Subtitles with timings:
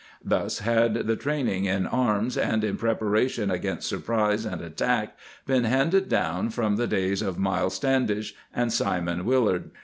[0.25, 6.09] Thus had the training in arms and in preparation against surprise and attack been handed
[6.09, 9.69] down from the days of Myles Stan dish and Simon Willard.